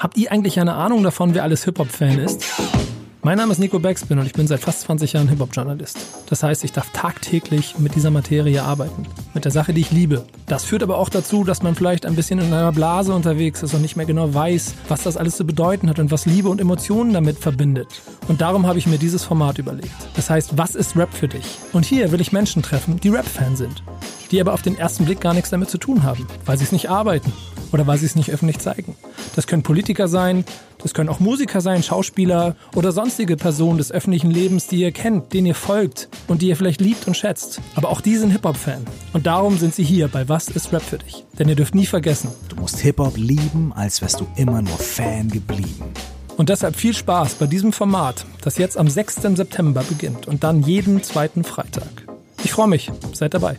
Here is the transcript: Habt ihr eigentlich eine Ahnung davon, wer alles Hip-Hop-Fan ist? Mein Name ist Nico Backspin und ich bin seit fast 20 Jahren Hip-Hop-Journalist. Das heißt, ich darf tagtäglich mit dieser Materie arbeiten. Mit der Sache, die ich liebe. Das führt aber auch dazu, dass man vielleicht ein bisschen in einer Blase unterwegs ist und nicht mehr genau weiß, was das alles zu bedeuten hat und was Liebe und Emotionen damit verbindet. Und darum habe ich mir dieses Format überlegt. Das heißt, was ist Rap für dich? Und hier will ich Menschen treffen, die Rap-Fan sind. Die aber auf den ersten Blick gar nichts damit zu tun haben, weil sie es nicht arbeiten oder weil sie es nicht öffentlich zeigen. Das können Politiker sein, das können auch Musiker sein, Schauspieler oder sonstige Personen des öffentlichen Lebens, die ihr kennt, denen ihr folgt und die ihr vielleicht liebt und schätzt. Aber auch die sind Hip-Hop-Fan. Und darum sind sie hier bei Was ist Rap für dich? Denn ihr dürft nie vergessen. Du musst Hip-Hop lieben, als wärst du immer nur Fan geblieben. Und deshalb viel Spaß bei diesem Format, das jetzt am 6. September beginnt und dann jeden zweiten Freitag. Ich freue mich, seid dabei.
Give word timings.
Habt 0.00 0.16
ihr 0.16 0.32
eigentlich 0.32 0.58
eine 0.58 0.76
Ahnung 0.76 1.02
davon, 1.02 1.34
wer 1.34 1.42
alles 1.42 1.64
Hip-Hop-Fan 1.64 2.20
ist? 2.20 2.42
Mein 3.20 3.36
Name 3.36 3.52
ist 3.52 3.58
Nico 3.58 3.78
Backspin 3.78 4.18
und 4.18 4.24
ich 4.24 4.32
bin 4.32 4.46
seit 4.46 4.60
fast 4.60 4.80
20 4.80 5.12
Jahren 5.12 5.28
Hip-Hop-Journalist. 5.28 5.98
Das 6.24 6.42
heißt, 6.42 6.64
ich 6.64 6.72
darf 6.72 6.88
tagtäglich 6.94 7.78
mit 7.78 7.94
dieser 7.94 8.10
Materie 8.10 8.62
arbeiten. 8.62 9.04
Mit 9.34 9.44
der 9.44 9.52
Sache, 9.52 9.74
die 9.74 9.82
ich 9.82 9.90
liebe. 9.90 10.24
Das 10.46 10.64
führt 10.64 10.82
aber 10.82 10.96
auch 10.96 11.10
dazu, 11.10 11.44
dass 11.44 11.62
man 11.62 11.74
vielleicht 11.74 12.06
ein 12.06 12.16
bisschen 12.16 12.38
in 12.38 12.46
einer 12.46 12.72
Blase 12.72 13.12
unterwegs 13.12 13.62
ist 13.62 13.74
und 13.74 13.82
nicht 13.82 13.96
mehr 13.96 14.06
genau 14.06 14.32
weiß, 14.32 14.72
was 14.88 15.02
das 15.02 15.18
alles 15.18 15.36
zu 15.36 15.44
bedeuten 15.44 15.90
hat 15.90 15.98
und 15.98 16.10
was 16.10 16.24
Liebe 16.24 16.48
und 16.48 16.62
Emotionen 16.62 17.12
damit 17.12 17.38
verbindet. 17.38 18.00
Und 18.26 18.40
darum 18.40 18.66
habe 18.66 18.78
ich 18.78 18.86
mir 18.86 18.96
dieses 18.96 19.24
Format 19.24 19.58
überlegt. 19.58 19.90
Das 20.16 20.30
heißt, 20.30 20.56
was 20.56 20.76
ist 20.76 20.96
Rap 20.96 21.12
für 21.12 21.28
dich? 21.28 21.58
Und 21.74 21.84
hier 21.84 22.10
will 22.10 22.22
ich 22.22 22.32
Menschen 22.32 22.62
treffen, 22.62 22.98
die 23.00 23.10
Rap-Fan 23.10 23.54
sind. 23.54 23.82
Die 24.30 24.40
aber 24.40 24.54
auf 24.54 24.62
den 24.62 24.78
ersten 24.78 25.04
Blick 25.04 25.20
gar 25.20 25.34
nichts 25.34 25.50
damit 25.50 25.68
zu 25.68 25.76
tun 25.76 26.04
haben, 26.04 26.26
weil 26.46 26.56
sie 26.56 26.64
es 26.64 26.72
nicht 26.72 26.88
arbeiten 26.88 27.34
oder 27.72 27.86
weil 27.86 27.98
sie 27.98 28.06
es 28.06 28.16
nicht 28.16 28.30
öffentlich 28.30 28.58
zeigen. 28.58 28.96
Das 29.36 29.46
können 29.46 29.62
Politiker 29.62 30.08
sein, 30.08 30.44
das 30.82 30.94
können 30.94 31.08
auch 31.08 31.20
Musiker 31.20 31.60
sein, 31.60 31.82
Schauspieler 31.82 32.56
oder 32.74 32.92
sonstige 32.92 33.36
Personen 33.36 33.78
des 33.78 33.92
öffentlichen 33.92 34.30
Lebens, 34.30 34.66
die 34.66 34.80
ihr 34.80 34.92
kennt, 34.92 35.32
denen 35.32 35.46
ihr 35.46 35.54
folgt 35.54 36.08
und 36.28 36.42
die 36.42 36.48
ihr 36.48 36.56
vielleicht 36.56 36.80
liebt 36.80 37.06
und 37.06 37.16
schätzt. 37.16 37.60
Aber 37.74 37.90
auch 37.90 38.00
die 38.00 38.16
sind 38.16 38.30
Hip-Hop-Fan. 38.30 38.84
Und 39.12 39.26
darum 39.26 39.58
sind 39.58 39.74
sie 39.74 39.84
hier 39.84 40.08
bei 40.08 40.28
Was 40.28 40.48
ist 40.48 40.72
Rap 40.72 40.82
für 40.82 40.98
dich? 40.98 41.24
Denn 41.38 41.48
ihr 41.48 41.56
dürft 41.56 41.74
nie 41.74 41.86
vergessen. 41.86 42.30
Du 42.48 42.56
musst 42.56 42.78
Hip-Hop 42.80 43.16
lieben, 43.16 43.72
als 43.74 44.00
wärst 44.02 44.20
du 44.20 44.26
immer 44.36 44.62
nur 44.62 44.78
Fan 44.78 45.28
geblieben. 45.28 45.84
Und 46.36 46.48
deshalb 46.48 46.76
viel 46.76 46.94
Spaß 46.94 47.34
bei 47.34 47.46
diesem 47.46 47.72
Format, 47.72 48.24
das 48.40 48.56
jetzt 48.56 48.78
am 48.78 48.88
6. 48.88 49.16
September 49.34 49.82
beginnt 49.82 50.26
und 50.26 50.42
dann 50.42 50.62
jeden 50.62 51.02
zweiten 51.02 51.44
Freitag. 51.44 52.06
Ich 52.42 52.52
freue 52.52 52.68
mich, 52.68 52.90
seid 53.12 53.34
dabei. 53.34 53.58